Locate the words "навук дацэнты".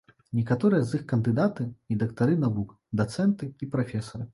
2.49-3.55